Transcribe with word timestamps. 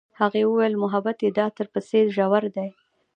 هغې 0.19 0.41
وویل 0.45 0.73
محبت 0.83 1.17
یې 1.25 1.29
د 1.33 1.37
عطر 1.47 1.67
په 1.73 1.79
څېر 1.87 2.05
ژور 2.15 2.43
دی. 2.55 2.69